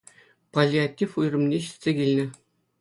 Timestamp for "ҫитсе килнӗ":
1.69-2.25